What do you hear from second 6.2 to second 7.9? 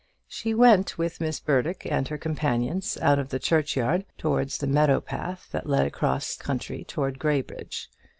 country towards Graybridge.